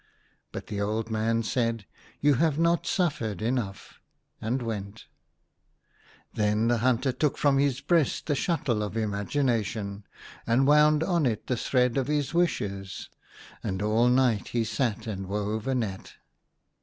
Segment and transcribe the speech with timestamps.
[0.51, 0.79] But the
[1.11, 1.85] man said,"
[2.21, 3.99] You have not suffered enough,"
[4.41, 5.05] and went
[6.33, 10.03] Then the hunter took from his breast the shuttle of Imagination,
[10.47, 11.27] and wound THE HUNTER.
[11.29, 13.09] on it the thread of his Wishes;
[13.61, 16.13] and all night he sat and wove a net.